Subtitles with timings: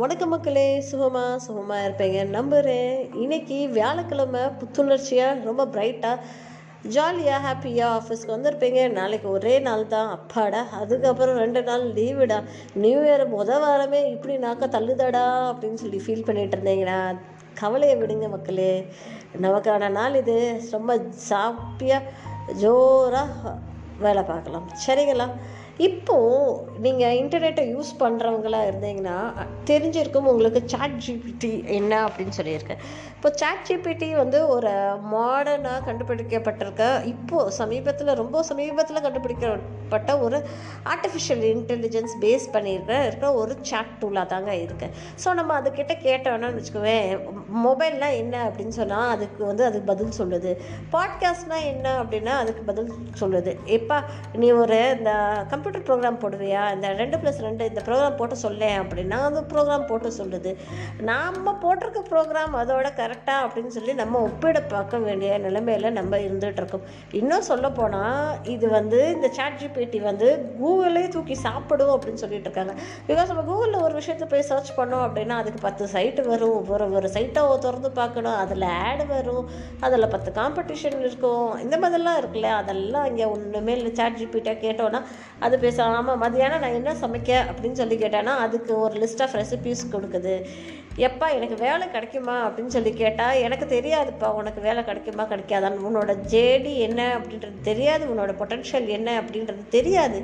[0.00, 2.20] வணக்க மக்களே சுகமா சுகமா இருப்பீங்க.
[2.36, 6.16] நம்புகிறேன் இன்னைக்கு வியாழக்கிழமை புத்துணர்ச்சியாக ரொம்ப பிரைட்டாக
[6.94, 8.80] ஜாலியாக ஹாப்பியாக ஆஃபீஸ்க்கு வந்திருப்பீங்க.
[8.98, 10.10] நாளைக்கு ஒரே நாள் தான்.
[10.16, 12.38] அப்பாடா அதுக்கப்புறம் ரெண்டு நாள் லீவுடா.
[12.74, 16.98] நியூ இயர் முத வாரமே இப்படி நாக்க தள்ளுதாடா அப்படின்னு சொல்லி ஃபீல் பண்ணிட்டு இருந்தீங்கன்னா
[17.60, 18.86] கவலையை விடுங்க மக்களே.
[19.46, 20.38] நமக்கான நாள் இது.
[20.70, 21.00] ரொம்ப
[21.32, 22.04] சாப்பியாக
[22.62, 23.58] ஜோராக
[23.98, 24.66] வேலை பார்க்கலாம்.
[24.86, 25.28] சரிங்களா?
[25.78, 29.32] இப்போது நீங்கள் இன்டர்நெட்டை யூஸ் பண்ணுறவங்களா இருந்தீங்கன்னா
[29.64, 32.78] தெரிஞ்சிருக்கும் உங்களுக்கு சாட் ஜிபிடி என்ன அப்படின்னு சொல்லியிருக்கேன்
[33.14, 34.70] இப்போ சாட் ஜிபிடி வந்து ஒரு
[35.12, 40.44] மாடர்னாக கண்டுபிடிக்கப்பட்டிருக்க இப்போது சமீபத்தில் ரொம்ப சமீபத்தில் கண்டுபிடிக்கப்பட்ட ஒரு
[40.84, 44.90] ஆர்டிஃபிஷியல் இன்டெலிஜென்ஸ் பேஸ் பண்ணியிருக்க இருக்கிற ஒரு சாட் டூலாக தாங்க இருக்குது
[45.24, 47.20] ஸோ நம்ம அதுக்கிட்ட கேட்டோன்னா வச்சுக்குவேன்
[47.64, 50.56] மொபைல்னால் என்ன அப்படின்னு சொன்னால் அதுக்கு வந்து அதுக்கு பதில் சொல்லுது.
[50.92, 53.56] பாட்காஸ்ட்னால் என்ன அப்படின்னா அதுக்கு பதில் சொல்லுது.
[53.66, 55.12] எப்பா நீ ஒரு இந்த
[55.64, 60.08] கம்ப்யூட்டர் ப்ரோக்ராம் போடுவியா இந்த ரெண்டு ப்ளஸ் ரெண்டு இந்த ப்ரோக்ராம் போட்டு சொல்லேன் அப்படின்னா அந்த ப்ரோக்ராம் போட்டு
[60.18, 60.50] சொல்லுது.
[61.08, 66.84] நாம் போட்டிருக்க ப்ரோக்ராம் அதோட கரெக்டாக அப்படின்னு சொல்லி நம்ம ஒப்பிட பார்க்க வேண்டிய நிலைமையில் நம்ம இருந்துகிட்ருக்கோம்
[67.20, 70.28] இன்னும் சொல்ல போனால் இது வந்து இந்த சாட் ஜிபிடி வந்து
[70.60, 72.74] கூகுளே தூக்கி சாப்பிடும் அப்படின்னு சொல்லிட்டு இருக்காங்க.
[73.08, 76.58] பிகாஸ் நம்ம கூகுளில் ஒரு விஷயத்தை போய் சர்ச் பண்ணோம் அப்படின்னா அதுக்கு பத்து சைட்டு வரும்.
[76.74, 78.38] ஒரு ஒரு சைட்டை திறந்து பார்க்கணும்.
[78.44, 79.44] அதில் ஆடு வரும்.
[79.86, 81.48] அதில் பத்து காம்படிஷன் இருக்கும்.
[81.64, 83.92] இந்த மாதிரிலாம் இருக்குல்ல அதெல்லாம் இங்கே ஒன்றுமே இல்லை.
[84.00, 85.02] சாட் ஜிபிட்டா கேட்டோன்னா
[85.46, 90.44] அது பேசாமல் மதியானம் நான் என்ன சமைக்க அப்படின்னு சொல்லி கேட்டேன்னா அதுக்கு ஒரு லிஸ்ட் ஆஃப் ரெசிபீஸ் கொடுக்குது.
[90.96, 92.48] எப்பா எனக்கு வேலை கிடைக்குமா?
[92.48, 95.86] அப்படின்னு சொல்லி கேட்டால் எனக்கு தெரியாதுப்பா உனக்கு வேலை கிடைக்குமா கிடைக்காதான்னு.
[95.88, 100.22] உன்னோட ஜேடி என்ன அப்படின்றது தெரியாது உன்னோட பொட்டன்ஷியல் என்ன அப்படின்றது தெரியாது.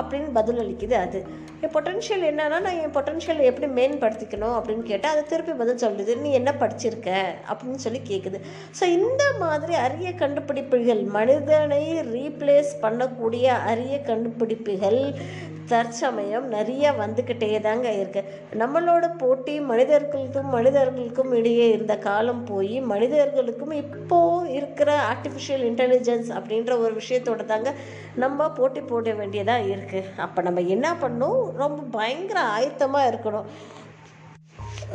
[0.00, 1.20] அப்படின்னு பதில் அளிக்குது அது.
[1.60, 6.32] என் பொட்டன்ஷியல் என்னன்னா நான் என் பொட்டன்ஷியல் எப்படி மேம்படுத்திக்கணும் அப்படின்னு கேட்டால் அது திருப்பி பதில் சொல்லுது நீ
[6.32, 7.10] என்ன படிச்சிருக்க?
[7.50, 8.40] அப்படின்னு சொல்லி கேட்குது
[8.80, 11.82] ஸோ இந்த மாதிரி அரிய கண்டுபிடிப்புகள் மனிதனை
[12.12, 15.00] ரீப்ளேஸ் பண்ணக்கூடிய அரிய கண்டுபிடிப்புகள்
[15.68, 18.20] தற்சமயம் நிறைய வந்துக்கிட்டே தாங்க இருக்கு.
[18.62, 24.18] நம்மளோட போட்டி மனிதர்களுக்கும் மனிதர்களுக்கும் இடையே இருந்த காலம் போய் மனிதர்களுக்கும் இப்போ
[24.58, 27.72] இருக்கிற ஆர்டிஃபிஷியல் இன்டெலிஜென்ஸ் அப்படின்ற ஒரு விஷயத்தோட தாங்க
[28.24, 31.42] நம்ம போட்டி போட வேண்டியதாக இருக்குது அப்போ நம்ம என்ன பண்ணணும்?
[31.62, 33.48] ரொம்ப பயங்கர ஆயத்தமாக இருக்கணும்.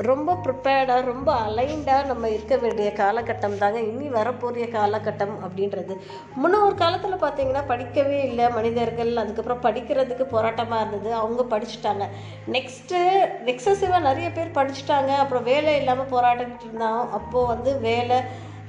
[0.01, 3.79] ரொம்ப ப்ரிப்பேர்டாக ரொம்ப அலைண்டாக நம்ம இருக்க வேண்டிய காலகட்டம் தாங்க.
[3.79, 5.97] இனி வரப்போகிற காலகட்டம் அப்படின்றது.
[6.35, 8.49] முன்ன ஒரு காலத்தில் பார்த்தீங்கன்னா படிக்கவே இல்லை.
[8.49, 11.13] மனிதர்கள் அதுக்கப்புறம் படிக்கிறதுக்கு போராட்டமாக இருந்தது.
[11.13, 12.07] அவங்க படிச்சுட்டாங்க.
[12.51, 13.01] நெக்ஸ்ட்டு
[13.45, 15.07] எக்ஸசிவாக நிறைய பேர் படிச்சுட்டாங்க.
[15.07, 17.09] அப்புறம் வேலை இல்லாமல் போராட்டிட்டு இருந்தாங்க.
[17.09, 18.19] அப்போது வந்து வேலை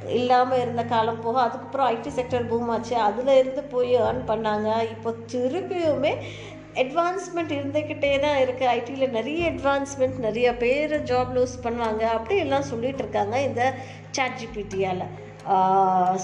[0.09, 2.97] இல்லாமல் இருந்த காலம் போக அதுக்கப்புறம் ஐடி செக்டர் பூம் ஆச்சு.
[2.97, 4.83] அதில் இருந்து போய் ஏர்ன் பண்ணாங்க.
[4.83, 6.23] இப்போ திருப்பியுமே
[6.83, 12.03] அட்வான்ஸ்மெண்ட் இருந்துக்கிட்டே தான் இருக்குது ஐடியில் நிறைய அட்வான்ஸ்மெண்ட் நிறைய பேர் ஜாப் லூஸ் பண்ணுவாங்க.
[12.17, 13.63] அப்படியெல்லாம் சொல்லிகிட்டு இருக்காங்க இந்த
[14.17, 15.05] சாட் ஜிபிடியால்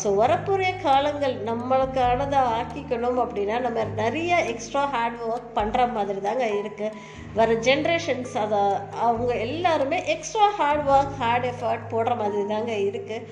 [0.01, 6.97] ஸோ வரப்போகிற காலங்கள் நம்மளுக்கானதை ஆக்கிக்கணும் அப்படின்னா நம்ம நிறைய எக்ஸ்ட்ரா ஹார்ட் ஒர்க் பண்ணுற மாதிரி தாங்க இருக்குது
[7.39, 8.63] வர ஜென்ரேஷன்ஸ் அதை
[9.07, 13.27] அவங்க எல்லாருமே extra hard work hard effort போடுற மாதிரி தாங்க இருக்குது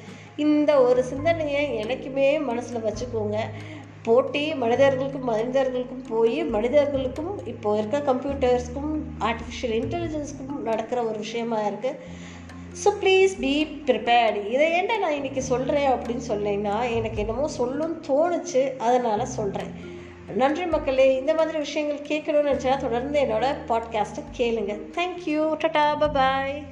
[0.47, 3.39] இந்த ஒரு சிந்தனையை எனக்குமே மனசில் வச்சுக்கோங்க.
[4.03, 11.99] போட்டி மனிதர்களுக்கும் மனிதர்களுக்கும் போய் மனிதர்களுக்கும் இப்போ இருக்க கம்ப்யூட்டர்ஸ்க்கும் ஆர்டிஃபிஷியல் இன்டெலிஜென்ஸ்க்கும் நடக்கிற ஒரு விஷயமா இருக்குது
[12.85, 18.77] ஸோ ப்ளீஸ் பி ப்ரிப்பேர்டு இதை ஏன்டா நான் இன்றைக்கி சொல்கிறேன் அப்படின்னு சொன்னீங்கன்னா எனக்கு என்னமோ சொல்லணும்னு தோணுச்சு
[18.77, 19.97] அதனால் சொல்கிறேன்
[20.35, 24.81] நன்றி மக்களே இந்த மாதிரி விஷயங்கள் கேட்கணும்னு நினச்சா தொடர்ந்து என்னோட பாட்காஸ்ட்டை கேளுங்க.
[24.95, 26.65] தேங்க்யூ டட்டா பாய்